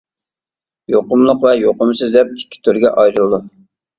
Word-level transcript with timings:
يۇقۇملۇق 0.93 1.43
ۋە 1.47 1.51
يۇقۇمسىز 1.57 2.15
دەپ 2.17 2.31
ئىككى 2.37 2.61
تۈرگە 2.69 2.93
ئايرىلىدۇ. 3.03 3.41